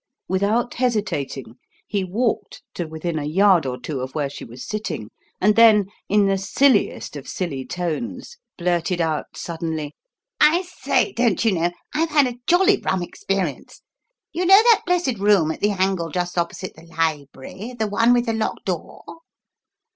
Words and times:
Without 0.27 0.73
hesitating, 0.73 1.59
he 1.85 2.03
walked 2.03 2.63
to 2.73 2.87
within 2.87 3.19
a 3.19 3.23
yard 3.23 3.67
or 3.67 3.79
two 3.79 3.99
of 3.99 4.15
where 4.15 4.31
she 4.31 4.43
was 4.43 4.65
sitting, 4.65 5.11
and 5.39 5.55
then, 5.55 5.85
in 6.09 6.25
the 6.25 6.39
silliest 6.39 7.15
of 7.15 7.27
silly 7.27 7.63
tones, 7.63 8.37
blurted 8.57 8.99
out 8.99 9.27
suddenly: 9.37 9.93
"I 10.39 10.63
say, 10.63 11.11
don't 11.11 11.45
you 11.45 11.51
know, 11.51 11.71
I've 11.93 12.09
had 12.09 12.25
a 12.25 12.39
jolly 12.47 12.81
rum 12.83 13.03
experience. 13.03 13.83
You 14.33 14.43
know 14.47 14.63
that 14.71 14.81
blessed 14.87 15.19
room 15.19 15.51
at 15.51 15.59
the 15.59 15.69
angle 15.69 16.09
just 16.09 16.35
opposite 16.35 16.73
the 16.73 16.85
library 16.87 17.75
the 17.77 17.85
one 17.85 18.11
with 18.11 18.25
the 18.25 18.33
locked 18.33 18.65
door?" 18.65 19.03